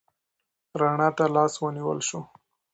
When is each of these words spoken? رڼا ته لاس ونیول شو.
رڼا 0.79 1.09
ته 1.17 1.25
لاس 1.35 1.53
ونیول 1.61 1.99
شو. 2.07 2.19